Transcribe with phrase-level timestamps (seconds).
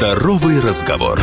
[0.00, 1.20] Здоровый разговор.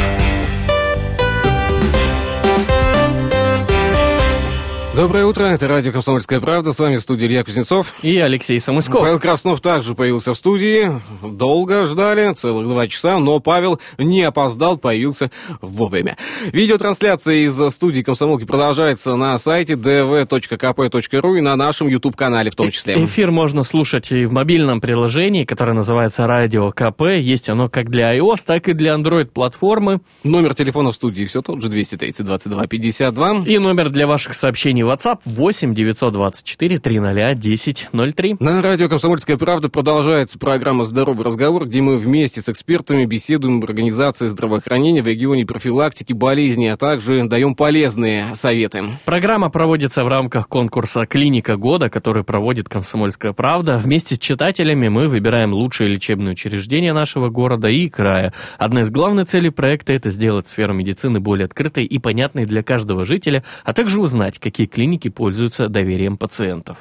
[4.98, 7.94] Доброе утро, это радио «Комсомольская правда», с вами в студии Илья Кузнецов.
[8.02, 9.02] И Алексей Самуськов.
[9.02, 10.90] Павел Краснов также появился в студии,
[11.22, 15.30] долго ждали, целых два часа, но Павел не опоздал, появился
[15.62, 16.18] вовремя.
[16.52, 22.96] Видеотрансляция из студии «Комсомолки» продолжается на сайте dv.kp.ru и на нашем YouTube-канале в том числе.
[22.96, 27.02] Э эфир можно слушать и в мобильном приложении, которое называется «Радио КП».
[27.20, 30.00] Есть оно как для iOS, так и для Android-платформы.
[30.24, 33.44] Номер телефона в студии все тот же, 230 22 52.
[33.46, 38.38] И номер для ваших сообщений WhatsApp 8 924 300 1003.
[38.40, 43.66] На радио «Комсомольская правда» продолжается программа «Здоровый разговор», где мы вместе с экспертами беседуем об
[43.66, 48.84] организации здравоохранения в регионе профилактики болезней, а также даем полезные советы.
[49.04, 53.78] Программа проводится в рамках конкурса «Клиника года», который проводит «Комсомольская правда».
[53.78, 58.34] Вместе с читателями мы выбираем лучшие лечебные учреждения нашего города и края.
[58.58, 63.04] Одна из главных целей проекта– это сделать сферу медицины более открытой и понятной для каждого
[63.04, 66.78] жителя, а также узнать, какие клиники пользуются доверием пациентов.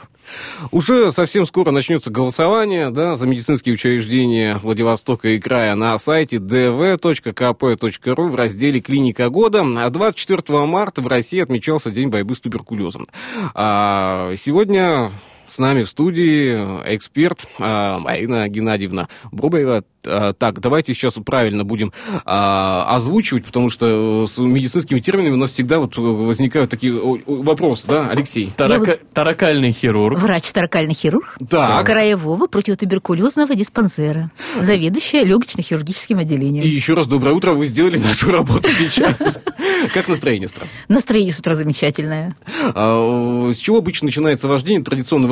[0.71, 8.29] Уже совсем скоро начнется голосование да, за медицинские учреждения Владивостока и края на сайте dv.kp.ru
[8.29, 9.65] в разделе «Клиника года».
[9.79, 13.07] А 24 марта в России отмечался День борьбы с туберкулезом.
[13.55, 15.11] А сегодня
[15.49, 16.55] с нами в студии
[16.95, 19.85] эксперт а, Марина Геннадьевна Бробаева.
[20.05, 21.93] А, так, давайте сейчас правильно будем
[22.25, 26.93] а, озвучивать, потому что с медицинскими терминами у нас всегда вот возникают такие
[27.27, 28.51] вопросы, да, Алексей?
[28.57, 28.91] Тарака...
[28.91, 29.13] Вот...
[29.13, 30.21] Таракальный хирург.
[30.21, 31.37] Врач-таракальный хирург.
[31.49, 31.87] Так.
[31.87, 34.31] Краевого противотуберкулезного диспансера.
[34.61, 36.65] Заведующая легочно-хирургическим отделением.
[36.65, 39.17] И еще раз доброе утро, вы сделали нашу работу сейчас.
[39.95, 40.67] Как настроение с утра?
[40.89, 42.35] Настроение с утра замечательное.
[42.75, 44.85] С чего обычно начинается ваш день?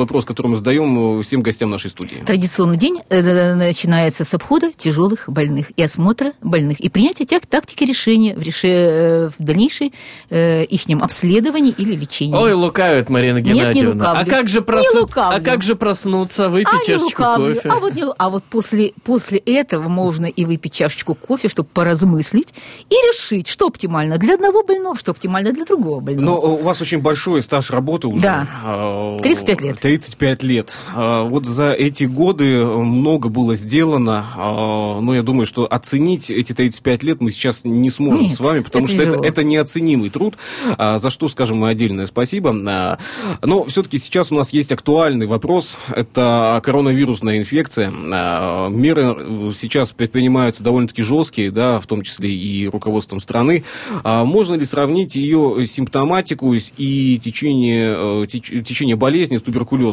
[0.05, 2.17] Вопрос, который мы задаем всем гостям нашей студии.
[2.23, 7.83] Традиционный день э, начинается с обхода тяжелых больных и осмотра больных и принятия тех тактики
[7.85, 8.67] решения в, реше...
[8.67, 9.93] Э, в дальнейшей
[10.29, 12.35] э, их обследовании или лечении.
[12.35, 13.71] Ой, лукавит Марина Геннадьевна.
[13.71, 14.21] Нет, не лукавлю.
[14.21, 14.85] А как же, прос...
[15.15, 17.69] а как же проснуться, выпить а чашечку кофе?
[17.69, 18.03] А вот, не...
[18.15, 22.53] а вот после, после этого можно и выпить чашечку кофе, чтобы поразмыслить
[22.91, 26.25] и решить, что оптимально для одного больного, что оптимально для другого больного.
[26.25, 28.21] Но у вас очень большой стаж работы уже.
[28.21, 29.79] Да, 35 лет.
[29.95, 30.75] 35 лет.
[30.93, 36.51] А, вот за эти годы много было сделано, а, но я думаю, что оценить эти
[36.51, 39.23] 35 лет мы сейчас не сможем Нет, с вами, потому это что тяжело.
[39.23, 40.35] это, это неоценимый труд,
[40.77, 42.51] а, за что скажем мы отдельное спасибо.
[42.51, 47.89] Но все-таки сейчас у нас есть актуальный вопрос, это коронавирусная инфекция.
[47.89, 53.63] Меры сейчас предпринимаются довольно-таки жесткие, да, в том числе и руководством страны.
[54.03, 59.84] Можно ли сравнить ее симптоматику и течение, течение болезни с туберкулезом?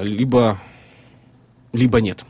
[0.00, 0.58] Либо,
[1.72, 2.24] либо нет?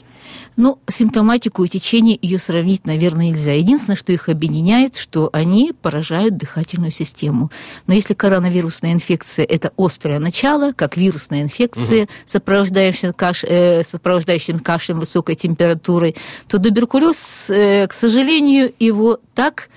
[0.56, 3.52] Ну, симптоматику и течение ее сравнить, наверное, нельзя.
[3.54, 7.50] Единственное, что их объединяет, что они поражают дыхательную систему.
[7.86, 12.10] Но если коронавирусная инфекция– это острое начало, как вирусная инфекция, угу.
[12.26, 13.42] сопровождающая, каш...
[13.42, 16.14] э, сопровождающим кашлем, высокой температурой,
[16.46, 19.68] то туберкулез, э, к сожалению, его так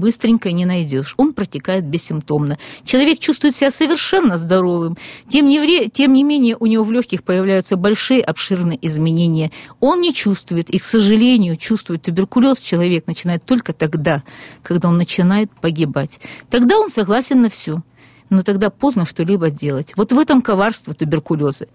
[0.00, 1.14] быстренько не найдешь.
[1.16, 2.58] Он протекает бессимптомно.
[2.84, 4.96] Человек чувствует себя совершенно здоровым.
[5.28, 5.88] Тем не, вре...
[5.88, 9.50] Тем не менее, у него в легких появляются большие обширные изменения.
[9.80, 14.22] Он не чувствует, и, к сожалению, чувствует туберкулез человек начинает только тогда,
[14.62, 16.20] когда он начинает погибать.
[16.50, 17.82] Тогда он согласен на все.
[18.30, 19.92] Но тогда поздно что-либо делать.
[19.96, 21.66] Вот в этом коварство туберкулеза.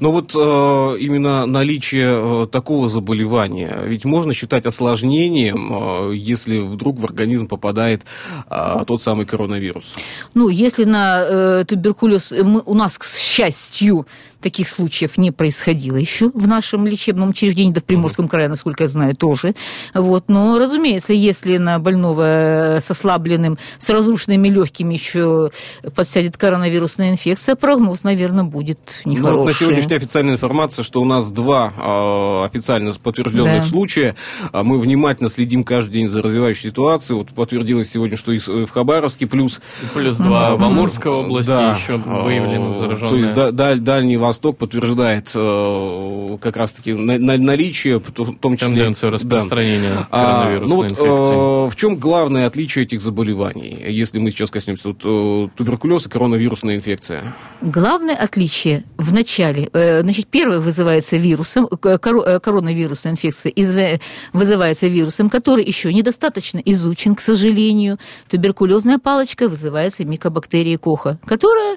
[0.00, 6.98] Но вот э, именно наличие э, такого заболевания, ведь можно считать осложнением, э, если вдруг
[6.98, 8.02] в организм попадает
[8.50, 9.96] э, тот самый коронавирус.
[10.34, 14.06] Ну, если на э, туберкулез мы, у нас, к счастью,
[14.40, 18.88] таких случаев не происходило еще в нашем лечебном учреждении, да в Приморском крае, насколько я
[18.88, 19.54] знаю, тоже.
[19.94, 20.24] Вот.
[20.28, 25.50] Но, разумеется, если на больного с ослабленным, с разрушенными легкими еще
[25.94, 29.36] подсядет коронавирусная инфекция, прогноз, наверное, будет нехороший.
[29.38, 33.68] Ну, на сегодняшняя официальная информация, что у нас два э, официально подтвержденных Да.
[33.68, 34.14] случая.
[34.52, 37.18] А Мы внимательно следим каждый день за развивающей ситуацией.
[37.18, 39.60] Вот подтвердилось сегодня, что и в Хабаровске плюс
[39.94, 40.64] Плюс два в Мгм.
[40.64, 43.20] Амурской области Да, еще э, выявлены То зараженные.
[43.20, 48.68] есть да- даль- Дальний Восток подтверждает э, как раз-таки на- на- наличие, в том числе...
[48.68, 49.14] Тенденцию Да.
[49.16, 51.66] распространения А, коронавирусной ну вот, инфекции.
[51.66, 56.08] э, в чем главное отличие этих заболеваний, если мы сейчас коснемся вот, э, туберкулез и
[56.08, 57.34] коронавирусная инфекция?
[57.60, 64.00] Главное отличие в начале, э, значит, первое вызывается вирусом, э, коро- э, коронавирусная инфекция из-
[64.32, 67.98] вызывается вирусом, который еще недостаточно изучен, к сожалению.
[68.28, 71.76] Туберкулезная палочка вызывается микобактерией Коха, которая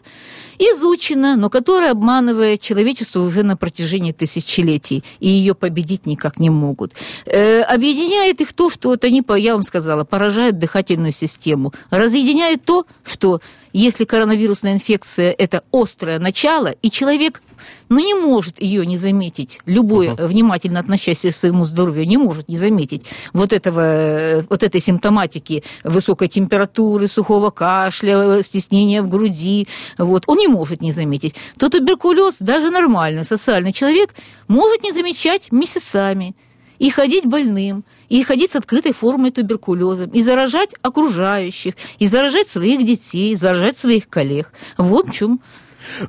[0.60, 6.94] изучена, но которая обманывает человечество уже на протяжении тысячелетий, и ее победить никак не могут.
[7.26, 11.74] Э, объединяет их то, что вот они, я вам сказала, поражают дыхательную систему.
[11.90, 13.42] Разъединяет то, что
[13.74, 17.42] если коронавирусная инфекция– это острое начало, и человек
[17.90, 19.60] ну, не может ее не заметить.
[19.66, 20.28] Любой, uh-huh.
[20.28, 26.28] внимательно относящийся к своему здоровью, не может не заметить вот, этого, вот этой симптоматики высокой
[26.28, 29.68] температуры, сухого кашля, стеснения в груди.
[29.98, 30.24] Вот.
[30.28, 31.36] Он не может не заметить.
[31.58, 34.14] То туберкулез, даже нормальный социальный человек,
[34.48, 36.36] может не замечать месяцами
[36.80, 42.86] и ходить больным, и ходить с открытой формой туберкулеза, и заражать окружающих, и заражать своих
[42.86, 44.52] детей, и заражать своих коллег.
[44.78, 45.40] Вот в чем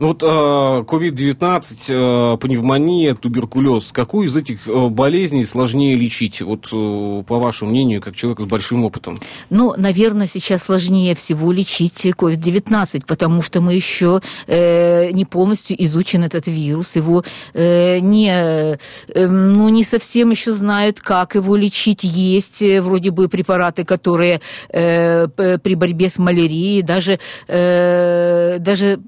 [0.00, 8.00] ну вот COVID-19, пневмония, туберкулез, какую из этих болезней сложнее лечить, вот по вашему мнению,
[8.00, 9.21] как человек с большим опытом?
[9.50, 16.25] Ну, наверное, сейчас сложнее всего лечить COVID-19, потому что мы еще э, не полностью изучен
[16.25, 22.05] этот вирус, его э, не, э, ну, не совсем еще знают, как его лечить.
[22.05, 27.19] Есть э, вроде бы препараты, которые э, при борьбе с малярией, даже,
[27.49, 28.99] э, даже э,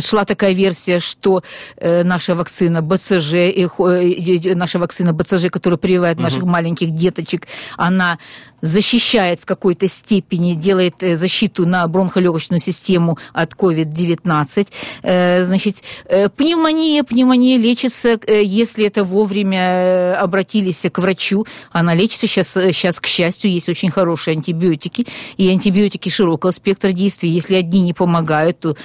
[0.00, 1.42] шла такая версия, что
[1.76, 6.24] э, наша вакцина БЦЖ, и, наша вакцина БЦЖ, которая прививает угу.
[6.24, 7.46] наших маленьких деточек,
[7.76, 8.18] она
[8.60, 14.68] защищает в какой-то степени, делает э, защиту на бронхолегочную систему от COVID-19.
[15.02, 15.76] Э, значит,
[16.06, 22.26] э, пневмония, пневмония лечится, если это вовремя обратились к врачу, она лечится.
[22.26, 25.06] Сейчас, сейчас, к счастью, есть очень хорошие антибиотики,
[25.36, 27.30] и антибиотики широкого спектра действия.
[27.30, 28.76] Если одни не помогают, то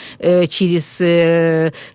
[0.47, 1.01] через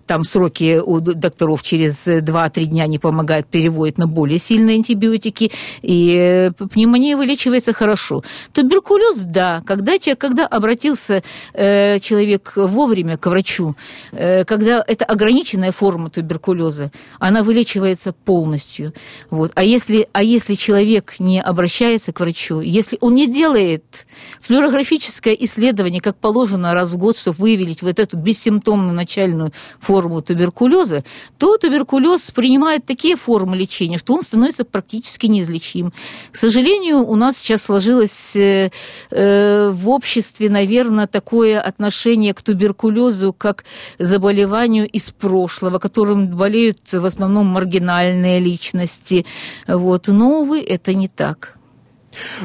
[0.05, 6.51] там, сроки у докторов через 2-3 дня не помогают, переводят на более сильные антибиотики, и
[6.71, 8.23] пневмония вылечивается лечится хорошо.
[8.53, 11.23] Туберкулез, да, когда, когда обратился
[11.53, 13.75] э, человек вовремя к врачу,
[14.11, 18.93] э, когда это ограниченная форма туберкулеза, она вылечивается полностью.
[19.29, 19.51] Вот.
[19.55, 24.05] А, если, а если человек не обращается к врачу, если он не делает
[24.41, 31.03] флюорографическое исследование, как положено раз в год, чтобы выявить вот эту бессимптомную начальную форму туберкулеза,
[31.37, 35.91] то туберкулез принимает такие формы лечения, что он становится практически неизлечим.
[36.31, 38.71] К сожалению, у нас сейчас сложилось э,
[39.11, 43.63] э, в обществе, наверное, такое отношение к туберкулезу как
[43.99, 49.25] заболеванию из прошлого, которым болеют в основном маргинальные личности.
[49.67, 50.07] Вот.
[50.07, 51.58] Но, увы, это не так.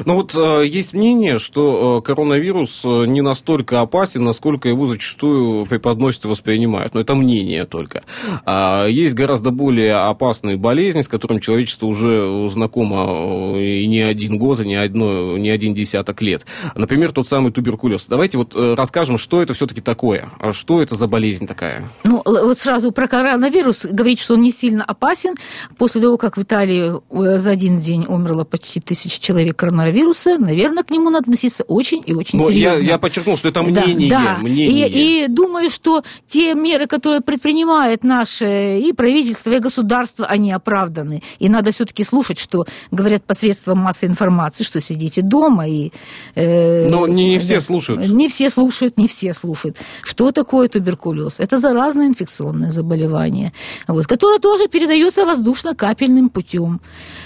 [0.05, 5.65] Ну вот э, есть мнение, что э, коронавирус э, не настолько опасен, насколько его зачастую
[5.65, 6.93] преподносят и воспринимают.
[6.93, 8.03] Но это мнение только.
[8.45, 14.59] А есть гораздо более опасные болезни, с которыми человечество уже знакомо и не один год,
[14.59, 16.45] и не, одно, не один десяток лет.
[16.75, 18.05] Например, тот самый туберкулез.
[18.07, 20.29] Давайте вот расскажем, что это все-таки такое.
[20.39, 21.91] А что это за болезнь такая?
[22.03, 25.35] Ну, вот сразу про коронавирус говорить, что он не сильно опасен.
[25.77, 26.93] После того, как в Италии
[27.37, 32.13] за один день умерло почти тысяча человек коронавируса, наверное, к нему надо относиться очень и
[32.13, 32.83] очень Но серьезно.
[32.83, 34.09] Я, я подчеркнул, что это мнение.
[34.09, 34.37] Да, да.
[34.37, 34.87] мнение.
[34.89, 41.23] И, и думаю, что те меры, которые предпринимает наше и правительство, и государство, они оправданы.
[41.39, 45.91] И надо все-таки слушать, что говорят посредством массовой информации, что сидите дома и...
[46.35, 48.07] Э, Но не, не все да, слушают.
[48.07, 49.77] Не все слушают, не все слушают.
[50.03, 51.39] Что такое туберкулез?
[51.39, 53.51] Это заразное инфекционное заболевание,
[53.87, 56.81] вот, которое тоже передается воздушно-капельным путем.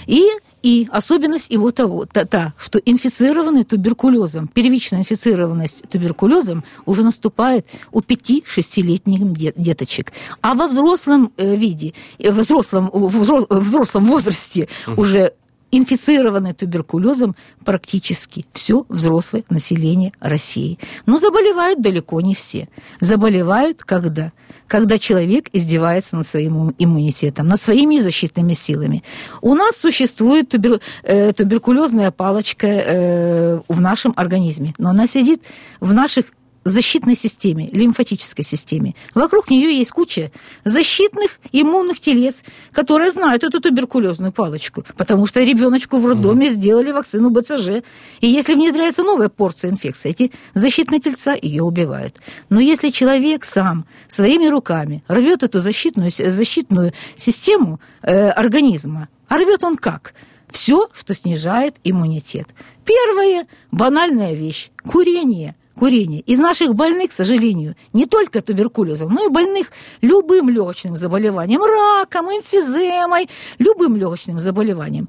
[0.06, 0.24] И
[0.62, 8.00] и особенность его того, та, та, что инфицированный туберкулезом, первичная инфицированность туберкулезом уже наступает у
[8.00, 10.12] 5-6-летних деточек.
[10.40, 15.02] А во взрослом э, виде, э, в взрослом, в взрослом возрасте угу.
[15.02, 15.32] уже
[15.70, 17.34] инфицированы туберкулезом
[17.64, 20.78] практически все взрослое население России.
[21.06, 22.68] Но заболевают далеко не все.
[23.00, 24.32] Заболевают когда?
[24.66, 29.02] Когда человек издевается над своим иммунитетом, над своими защитными силами.
[29.40, 30.80] У нас существует тубер...
[31.02, 35.42] э, туберкулезная палочка э, в нашем организме, но она сидит
[35.80, 36.26] в наших
[36.64, 38.94] защитной системе, лимфатической системе.
[39.14, 40.30] Вокруг нее есть куча
[40.64, 46.54] защитных иммунных телец, которые знают эту туберкулезную палочку, потому что ребеночку в роддоме угу.
[46.54, 47.82] сделали вакцину БЦЖ.
[48.20, 52.18] И если внедряется новая порция инфекции, эти защитные тельца ее убивают.
[52.50, 59.64] Но если человек сам своими руками рвет эту защитную, защитную систему э, организма, а рвет
[59.64, 60.14] он как?
[60.48, 62.48] Все, что снижает иммунитет.
[62.84, 66.20] Первая банальная вещь– курение– курения.
[66.20, 72.26] Из наших больных, к сожалению, не только туберкулезом, но и больных любым легочным заболеванием, раком,
[72.26, 75.08] эмфиземой, любым легочным заболеванием.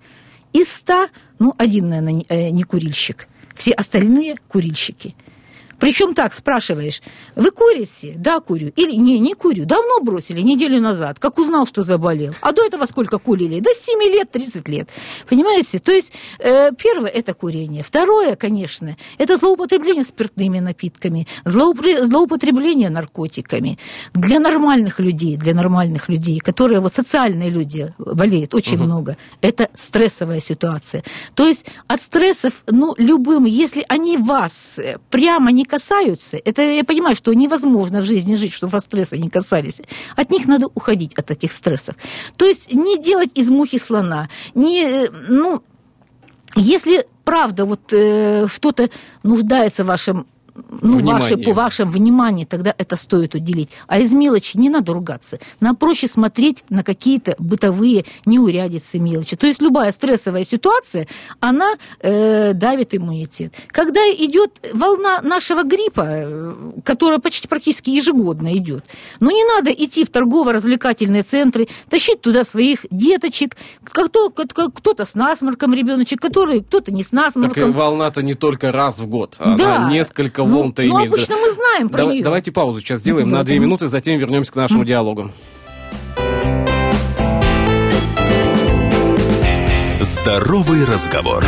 [0.54, 2.14] Из ста, ну, один, наверное,
[2.52, 3.28] не э, курильщик.
[3.56, 5.16] Все остальные курильщики.
[5.82, 7.02] Причем так спрашиваешь,
[7.36, 8.14] вы курите?
[8.16, 8.72] Да, курю.
[8.76, 9.66] Или не, не курю.
[9.66, 12.36] Давно бросили, неделю назад, как узнал, что заболел.
[12.40, 13.60] А до этого сколько курили?
[13.60, 14.90] До 7 лет, 30 лет.
[15.28, 15.80] Понимаете?
[15.80, 17.82] То есть, э, первое– это курение.
[17.82, 23.80] Второе, конечно, это злоупотребление спиртными напитками, злоупотребление наркотиками.
[24.14, 28.84] Для нормальных людей, для нормальных людей, которые вот социальные люди болеют очень угу.
[28.84, 31.04] много, это стрессовая ситуация.
[31.34, 37.16] То есть от стрессов, ну, любым, если они вас прямо не касаются, это я понимаю,
[37.16, 39.82] что невозможно в жизни жить, чтобы вас стрессы не касались.
[40.18, 41.96] От них надо уходить, от этих стрессов.
[42.36, 45.64] То есть не делать из мухи слона, не, ну,
[46.58, 48.90] если правда вот э, что-то
[49.24, 50.26] нуждается в вашем
[50.82, 53.70] ну, ваше, по вашем внимании, тогда это стоит уделить.
[53.88, 55.40] А из мелочи не надо ругаться.
[55.60, 59.36] Нам проще смотреть на какие-то бытовые неурядицы мелочи.
[59.36, 61.08] То есть любая стрессовая ситуация,
[61.40, 63.54] она э, давит иммунитет.
[63.68, 66.54] Когда идет волна нашего гриппа, э,
[66.84, 68.86] которая почти практически ежегодно идет,
[69.20, 75.74] но ну, не надо идти в торгово-развлекательные центры, тащить туда своих деточек, кто-то с насморком
[75.74, 77.72] ребеночек, который кто-то не с насморком.
[77.72, 79.90] Так волна-то не только раз в год, она да.
[79.90, 81.10] несколько волн-то ну, имеет.
[81.10, 82.24] Ну, обычно мы знаем про да, нее.
[82.24, 85.32] Давайте паузу сейчас сделаем на две минуты, затем вернемся к нашему диалогу.
[90.00, 91.44] Здоровый разговор.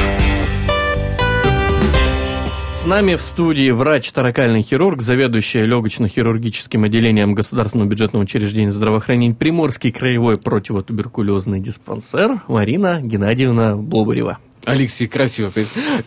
[2.84, 10.36] С нами в студии врач-таракальный хирург, заведующая легочно-хирургическим отделением Государственного бюджетного учреждения здравоохранения Приморский краевой
[10.36, 14.40] противотуберкулезный диспансер Марина Геннадьевна Блобарева.
[14.66, 15.52] Алексей, красиво,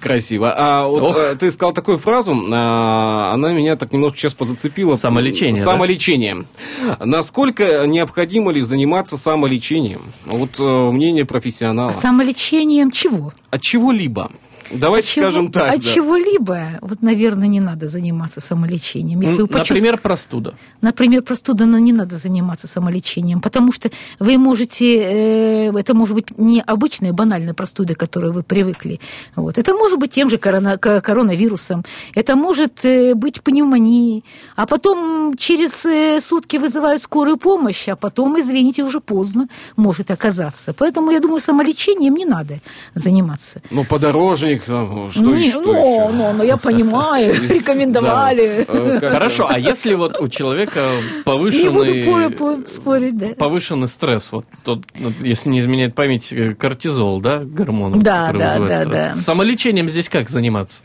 [0.01, 0.55] красиво.
[0.57, 1.17] А вот Ох.
[1.17, 4.97] Э, ты сказал такую фразу, а, она меня так немножко сейчас подзацепила.
[4.97, 5.63] Самолечение.
[5.63, 6.45] Самолечение.
[6.83, 7.05] Да?
[7.05, 10.13] Насколько необходимо ли заниматься самолечением?
[10.25, 11.91] Вот э, мнение профессионала.
[11.91, 13.33] Самолечением чего?
[13.51, 14.31] От чего-либо.
[14.71, 15.75] Давайте чего, скажем так.
[15.75, 15.93] От да.
[15.93, 19.21] чего-либо, вот, наверное, не надо заниматься самолечением.
[19.21, 19.71] Если вы почувств...
[19.71, 20.55] Например, простуда.
[20.81, 26.39] Например, простуда, но не надо заниматься самолечением, потому что вы можете, э, это может быть
[26.39, 29.01] не обычная банальная простуда, к которой вы привыкли.
[29.37, 29.59] Вот.
[29.59, 34.25] Это может быть тем же корона, коронавирусом, это может э, быть пневмонией,
[34.57, 40.73] а потом через э, сутки вызывают скорую помощь, а потом, извините, уже поздно может оказаться.
[40.73, 42.61] Поэтому, я думаю, самолечением не надо
[42.95, 43.63] заниматься.
[43.71, 46.13] Ну, подорожник их, ну, что, не, что ну, еще?
[46.13, 48.65] Ну, ну, я понимаю, рекомендовали.
[48.67, 50.81] Э, Хорошо, а если вот у человека
[51.25, 51.63] повышенный...
[53.35, 54.81] Повышенный стресс, вот, тот,
[55.21, 59.15] если не изменяет память, э, кортизол, да, гормон, да, да, да, да.
[59.15, 60.81] Самолечением здесь как заниматься?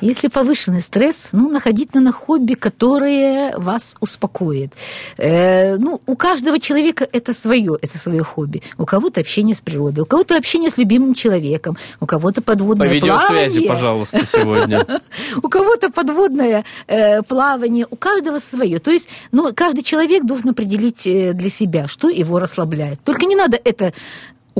[0.00, 4.72] Если повышенный стресс, ну, находить на хобби, которое вас успокоит.
[5.18, 8.62] Э, ну, у каждого человека это свое, это свое хобби.
[8.78, 12.92] У кого-то общение с природой, у кого-то общение с любимым человеком, у кого-то подводное По
[12.92, 14.86] видеосвязи, пожалуйста, сегодня.
[15.42, 18.78] У кого-то подводное э, плавание, у каждого свое.
[18.78, 23.00] То есть, ну, каждый человек должен определить э, для себя, что его расслабляет.
[23.04, 23.92] Только не надо это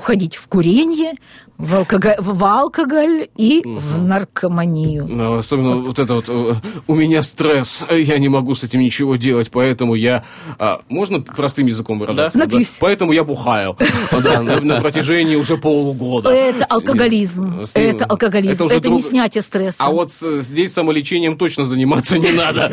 [0.01, 1.13] уходить в курение,
[1.59, 3.79] в алкоголь, в алкоголь и угу.
[3.79, 5.07] в наркоманию.
[5.07, 5.89] Ну, особенно вот.
[5.89, 6.55] вот это вот, э,
[6.87, 10.25] у меня стресс, я не могу с этим ничего делать, поэтому я...
[10.59, 12.39] А, можно простым языком выражаться?
[12.39, 12.47] Да?
[12.47, 12.79] Напьюсь.
[12.81, 13.77] Поэтому я бухаю
[14.11, 16.31] на протяжении уже полугода.
[16.31, 19.85] Это алкоголизм, это алкоголизм, это не снятие стресса.
[19.85, 22.73] А вот здесь самолечением точно заниматься не надо.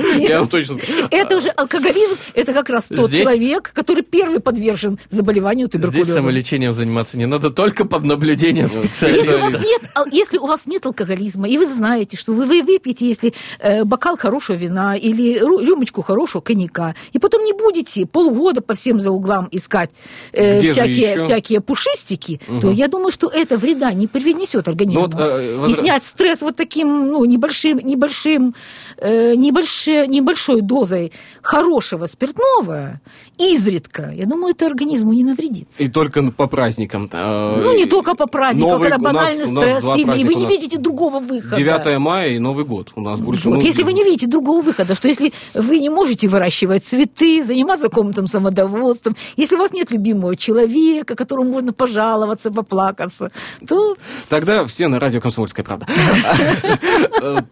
[1.12, 6.04] Это уже алкоголизм, это как раз тот человек, который первый подвержен заболеванию туберкулезом.
[6.04, 9.82] Здесь самолечением заниматься не надо, только под наблюдением если у, вас нет,
[10.12, 14.18] если у вас нет алкоголизма, и вы знаете, что вы, вы выпьете, если э, бокал
[14.18, 19.48] хорошего вина или рюмочку хорошего коньяка, и потом не будете полгода по всем за углам
[19.52, 19.90] искать
[20.32, 22.62] э, всякие, всякие пушистики, угу.
[22.62, 25.08] то я думаю, что это вреда не принесет организму.
[25.08, 28.56] Ну, вот, э, и снять стресс вот таким ну, небольшим, небольшим,
[28.98, 33.02] э, небольшой, небольшой дозой хорошего спиртного
[33.38, 35.68] изредка, я думаю, это организму не навредит.
[35.78, 37.07] И только по праздникам.
[37.14, 40.46] Э, ну, не только по праздникам, Новый, когда банальный нас, стресс сильный, и вы не
[40.46, 41.56] видите другого выхода.
[41.56, 43.50] 9 мая и Новый год у нас больше.
[43.50, 47.44] Вот, ну, если вы не видите другого выхода, что если вы не можете выращивать цветы,
[47.44, 53.32] заниматься комнатным самодовольством, если у вас нет любимого человека, которому можно пожаловаться, поплакаться,
[53.68, 53.96] то...
[54.30, 55.88] Тогда все на радио «Комсомольская правда».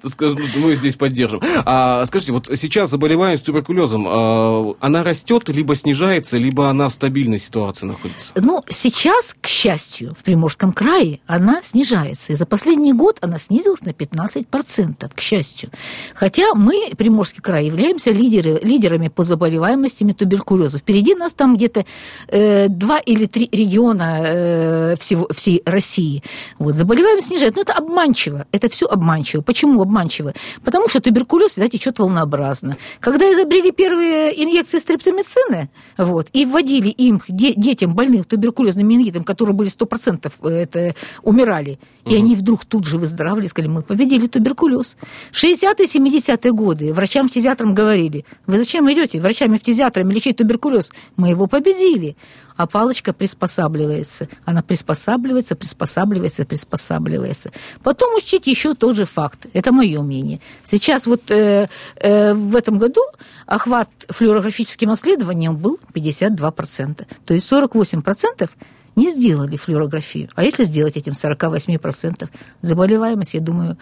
[0.56, 1.42] Мы здесь поддержим.
[1.66, 7.40] А, скажите, вот сейчас заболеваемость туберкулезом, а, она растет, либо снижается, либо она в стабильной
[7.40, 8.32] ситуации находится?
[8.36, 12.34] Ну, сейчас, к счастью, в Приморском крае она снижается.
[12.34, 15.70] И за последний год она снизилась на 15%, к счастью.
[16.16, 20.80] Хотя мы, Приморский край, являемся лидеры, лидерами по заболеваемости туберкулеза.
[20.80, 21.86] Впереди нас там где-то
[22.28, 26.24] э, два или три региона э, всего, всей России.
[26.58, 27.56] Вот, заболеваемость снижает.
[27.56, 28.48] Но это обманчиво.
[28.52, 29.44] Это все обманчиво.
[29.44, 30.34] Почему обманчиво?
[30.64, 32.78] Потому что туберкулез всегда течет волнообразно.
[33.00, 39.70] Когда изобрели первые инъекции стрептомицина, вот, и вводили им, детям больным туберкулезным менингитом, которые были
[39.70, 42.16] 100% э, это, умирали, и угу.
[42.16, 44.96] они вдруг тут же выздоравливали, сказали, мы победили туберкулез.
[45.34, 50.92] 60-е, 70-е годы врачам-фтизиатрам говорили, вы зачем идете врачами-фтизиатрами лечить туберкулез?
[51.18, 52.16] Мы его победили.
[52.58, 54.30] А палочка приспосабливается.
[54.46, 57.52] Она приспосабливается, приспосабливается, приспосабливается.
[57.84, 59.48] Потом учтите еще тот же факт.
[59.52, 60.40] Это мое мнение.
[60.64, 63.02] Сейчас вот э, э, в этом году
[63.46, 67.06] охват флюорографическим исследованием был 52%.
[67.26, 68.50] То есть 48%
[68.96, 70.30] не сделали флюорографию.
[70.36, 72.30] А если сделать этим 48%,
[72.62, 73.78] заболеваемость, я думаю,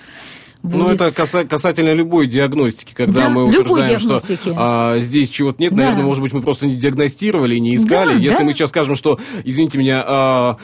[0.63, 0.77] будет...
[0.77, 4.19] Ну, это касательно любой диагностики, когда да, мы утверждаем, что
[4.55, 5.83] а, здесь чего-то нет, да.
[5.83, 8.13] наверное, может быть, мы просто не диагностировали, не искали.
[8.13, 8.43] Да, Если да.
[8.43, 10.57] мы сейчас скажем, что, извините меня, а,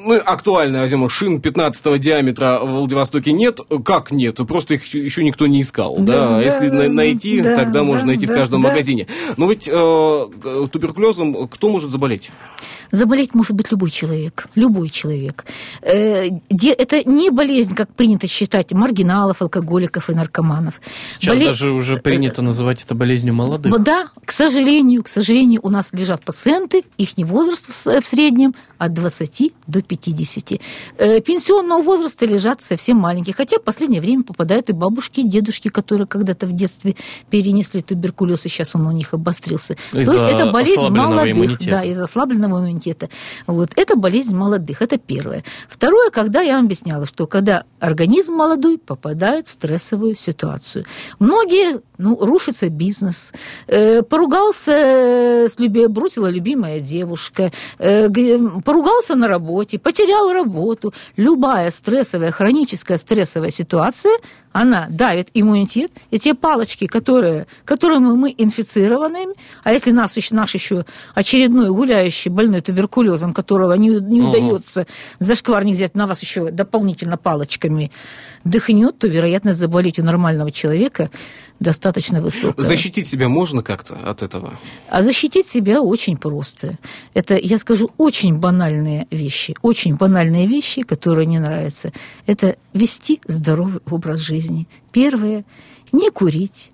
[0.00, 3.60] ну, актуальная, возьмем, шин 15 диаметра в Владивостоке нет.
[3.84, 4.36] Как нет?
[4.36, 5.96] Просто их еще никто не искал.
[5.98, 6.28] Да, да?
[6.36, 8.68] да Если да, найти, да, тогда да, можно найти да, в каждом да.
[8.68, 9.08] магазине.
[9.36, 10.26] Но ведь э,
[10.70, 12.30] туберкулезом кто может заболеть?
[12.90, 14.46] Заболеть может быть любой человек.
[14.54, 15.44] Любой человек.
[15.82, 20.80] Э, это не болезнь, как принято считать, маргиналов, алкоголиков и наркоманов.
[21.10, 21.48] Сейчас Боле...
[21.48, 23.72] даже уже э, принято называть это болезнью молодых.
[23.82, 29.52] Да, к сожалению, к сожалению, у нас лежат пациенты, их возраст в среднем от 20
[29.66, 30.60] до 50.
[30.98, 35.68] Э, пенсионного возраста лежат совсем маленькие, хотя в последнее время попадают и бабушки, и дедушки,
[35.68, 36.96] которые когда-то в детстве
[37.30, 39.76] перенесли туберкулез, и сейчас он у них обострился.
[39.92, 41.70] То есть это болезнь молодых, иммунитета.
[41.70, 43.08] да, из ослабленного иммунитета иммунитета.
[43.46, 43.70] Вот.
[43.76, 45.42] Это болезнь молодых, это первое.
[45.68, 50.84] Второе, когда я вам объясняла, что когда организм молодой попадает в стрессовую ситуацию.
[51.18, 53.32] Многие, ну, рушится бизнес,
[53.66, 54.72] э, поругался,
[55.48, 55.86] с люби...
[55.86, 58.08] бросила любимая девушка, э,
[58.64, 60.92] поругался на работе, потерял работу.
[61.16, 64.18] Любая стрессовая, хроническая стрессовая ситуация,
[64.60, 70.84] она давит иммунитет, и те палочки, которые, которыми мы инфицированы, а если нас, наш еще
[71.14, 74.30] очередной гуляющий больной туберкулезом, которого не, не угу.
[74.30, 74.86] удается
[75.20, 77.92] зашкварник взять на вас еще дополнительно палочками,
[78.44, 81.10] дыхнет, то вероятность заболеть у нормального человека
[81.60, 82.64] достаточно высокая.
[82.64, 84.58] Защитить себя можно как-то от этого?
[84.88, 86.78] А защитить себя очень просто.
[87.14, 89.54] Это, я скажу, очень банальные вещи.
[89.62, 91.92] Очень банальные вещи, которые не нравятся.
[92.26, 94.47] Это вести здоровый образ жизни.
[94.92, 95.44] Первое–
[95.92, 96.70] не курить,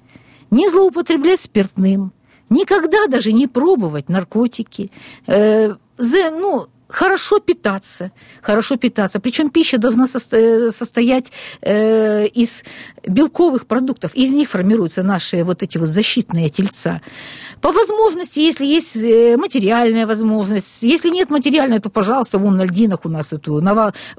[0.50, 2.12] не злоупотреблять спиртным,
[2.50, 4.90] никогда даже не пробовать наркотики,
[5.26, 9.18] э, ну, хорошо питаться, хорошо питаться.
[9.20, 12.64] Причем пища должна состоять э, из
[13.06, 14.14] белковых продуктов.
[14.14, 17.00] Из них формируются наши вот эти вот защитные тельца.
[17.60, 23.04] По возможности, если есть э, материальная возможность, если нет материальной, то, пожалуйста, вон на льдинах
[23.04, 23.60] у нас эту,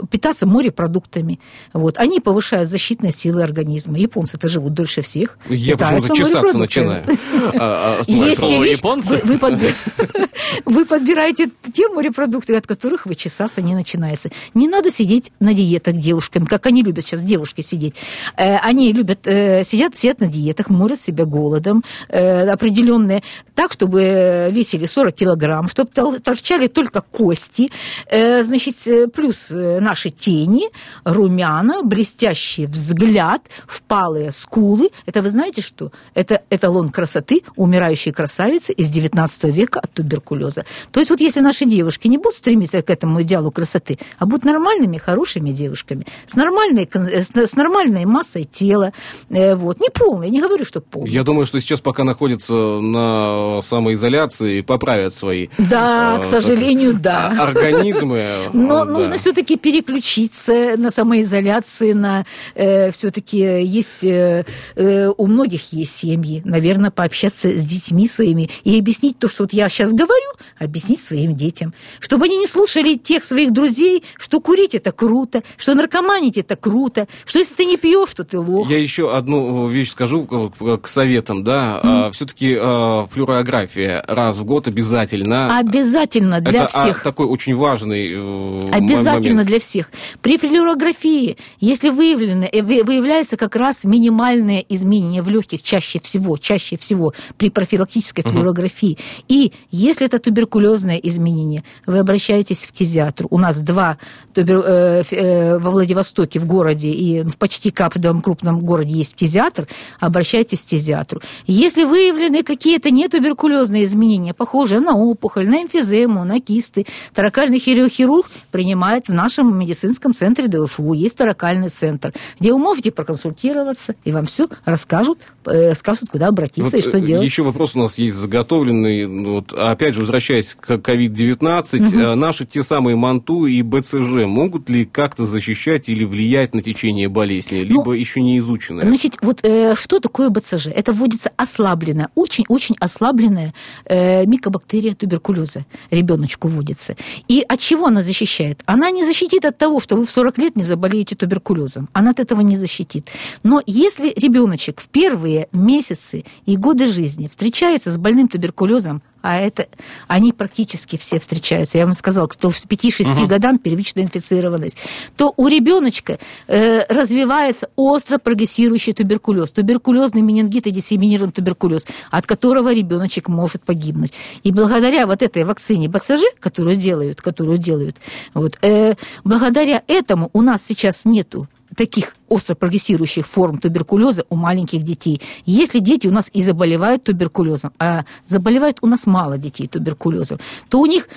[0.09, 1.39] питаться морепродуктами.
[1.73, 1.97] Вот.
[1.97, 3.97] Они повышают защитные силы организма.
[3.97, 5.38] Японцы-то живут дольше всех.
[5.49, 7.05] Я почему-то чесаться начинаю.
[7.57, 8.81] А, а, есть вещь,
[10.65, 14.30] вы подбираете те морепродукты, от которых вычесаться не начинается.
[14.54, 17.95] Не надо сидеть на диетах девушками, как они любят сейчас девушки сидеть.
[18.38, 23.21] Э, они любят, э, сидят, сидят на диетах, морят себя голодом э, определенные,
[23.54, 27.69] так, чтобы весили 40 килограмм, чтобы торчали только кости,
[28.12, 30.69] значит, плюс наши тени,
[31.04, 34.89] румяна, блестящий взгляд, впалые скулы.
[35.06, 35.91] Это вы знаете что?
[36.13, 40.65] Это эталон красоты умирающей красавицы из 19 века от туберкулеза.
[40.91, 44.45] То есть вот если наши девушки не будут стремиться к этому идеалу красоты, а будут
[44.45, 48.93] нормальными, хорошими девушками, с нормальной, с нормальной массой тела,
[49.29, 51.10] э, вот, не полной, не говорю, что полной.
[51.10, 55.47] Я думаю, что сейчас пока находятся на самоизоляции, поправят свои...
[55.58, 57.36] Да, э, к сожалению, да.
[57.39, 58.23] Организмы.
[58.53, 58.91] Но да.
[58.91, 64.03] нужно все-таки переключиться на самоизоляции, на э, все-таки есть...
[64.03, 69.45] Э, э, у многих есть семьи, наверное, пообщаться с детьми своими и объяснить то, что
[69.45, 70.29] вот я сейчас говорю,
[70.60, 75.73] объяснить своим детям, чтобы они не слушали тех своих друзей, что курить это круто, что
[75.73, 78.69] наркоманить это круто, что если ты не пьешь, то ты лох.
[78.69, 82.11] Я еще одну вещь скажу к советам, да, mm.
[82.11, 85.57] все-таки а, флюорография раз в год обязательно.
[85.57, 87.03] Обязательно для это, всех.
[87.03, 89.49] такой очень важный э, Обязательно момент.
[89.49, 89.89] для всех.
[90.21, 96.77] При флюорографии, если выявлено, э, выявляется как раз минимальное изменение в легких чаще всего, чаще
[96.77, 98.97] всего при профилактической флюорографии.
[98.97, 99.23] Uh-huh.
[99.27, 103.27] И если это туберкулезное изменение, вы обращаетесь обращаетесь в фтизиатр.
[103.29, 103.97] У нас два
[104.35, 109.67] э, э, во Владивостоке, в городе, и в почти каждом крупном городе есть фтизиатр,
[109.99, 111.21] обращайтесь к фтизиатру.
[111.45, 119.07] Если выявлены какие-то нетуберкулезные изменения, похожие на опухоль, на эмфизему, на кисты, таракальный хирург принимает
[119.07, 120.93] в нашем медицинском центре ДФУ.
[120.93, 126.63] Есть таракальный центр, где вы можете проконсультироваться, и вам все расскажут, э, скажут, куда обратиться
[126.63, 127.23] вот и что делать.
[127.23, 129.05] Еще вопрос у нас есть заготовленный.
[129.25, 132.14] Вот, опять же, возвращаясь к COVID-19, угу.
[132.15, 137.58] Наши те самые МАНТУ и БЦЖ могут ли как-то защищать или влиять на течение болезни,
[137.58, 138.86] либо ну, еще не изученное?
[138.86, 140.67] Значит, вот э, что такое БЦЖ?
[140.67, 143.54] Это вводится ослабленная, очень-очень ослабленная
[143.86, 145.65] э, микобактерия туберкулеза.
[145.91, 146.95] Ребеночку вводится.
[147.28, 148.62] И от чего она защищает?
[148.65, 151.89] Она не защитит от того, что вы в 40 лет не заболеете туберкулезом.
[151.93, 153.10] Она от этого не защитит.
[153.43, 159.67] Но если ребеночек в первые месяцы и годы жизни встречается с больным туберкулезом, а это
[160.07, 161.79] они практически все встречаются.
[161.79, 163.27] Я вам сказала, что к 5-6 угу.
[163.27, 164.77] годам первичная инфицированность,
[165.17, 172.71] то у ребеночка э, развивается остро прогрессирующий туберкулез, туберкулезный менингит и диссеминированный туберкулез, от которого
[172.71, 174.13] ребеночек может погибнуть.
[174.43, 177.95] И благодаря вот этой вакцине БЦЖ, которую делают, которую делают,
[178.35, 184.84] вот, э, благодаря этому у нас сейчас нету таких остро прогрессирующих форм туберкулеза у маленьких
[184.84, 185.21] детей.
[185.45, 190.80] Если дети у нас и заболевают туберкулезом, а заболевает у нас мало детей туберкулезом, то
[190.80, 191.08] у них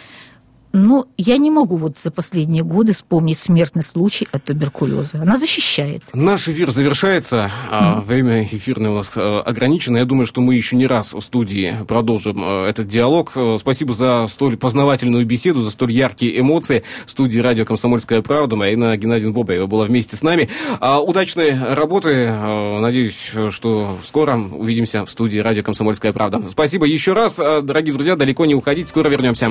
[0.73, 5.23] ну, я не могу вот за последние годы вспомнить смертный случай от туберкулеза.
[5.23, 6.03] Она защищает.
[6.13, 7.51] Наш эфир завершается.
[7.71, 8.05] Mm-hmm.
[8.05, 9.99] Время эфирное у нас э, ограничено.
[9.99, 13.33] Я думаю, что мы еще не раз в студии продолжим э, этот диалог.
[13.35, 16.85] Э, спасибо за столь познавательную беседу, за столь яркие эмоции.
[17.07, 20.49] В студии радио «Комсомольская правда» Марина Геннадьевна Бобаева была вместе с нами.
[20.81, 22.31] А, удачной работы.
[22.31, 26.43] Надеюсь, что скоро увидимся в студии радио «Комсомольская правда».
[26.49, 27.37] Спасибо еще раз.
[27.37, 28.89] Дорогие друзья, далеко не уходить.
[28.89, 29.51] Скоро вернемся.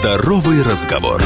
[0.00, 1.20] Здоровый разговор.